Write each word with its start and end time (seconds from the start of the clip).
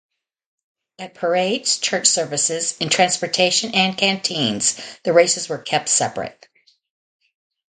At 0.97 1.13
parades, 1.13 1.77
church 1.77 2.07
services, 2.07 2.75
in 2.79 2.89
transportation 2.89 3.75
and 3.75 3.95
canteens 3.95 4.79
the 5.03 5.13
races 5.13 5.47
were 5.47 5.59
kept 5.61 5.89
separate. 5.89 6.47